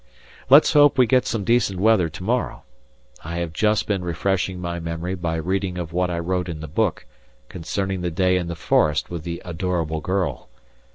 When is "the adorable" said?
9.23-10.01